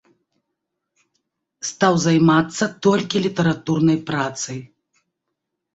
Стаў 1.69 1.93
займацца 2.07 2.63
толькі 2.87 3.23
літаратурнай 3.27 3.97
працай. 4.13 4.59